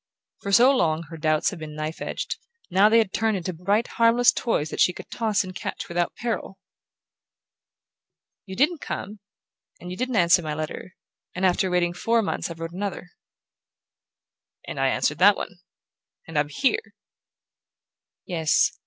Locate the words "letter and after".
10.55-11.69